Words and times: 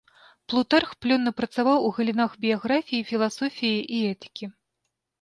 Плутарх 0.53 0.89
плённа 1.07 1.33
працаваў 1.41 1.77
у 1.89 1.93
галінах 1.99 2.31
біяграфіі, 2.47 3.05
філасофіі 3.13 3.79
і 3.95 4.05
этыкі. 4.13 4.45